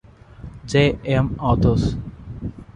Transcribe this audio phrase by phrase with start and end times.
[0.65, 0.97] J.
[1.05, 1.35] M.
[1.39, 1.95] Arthurs.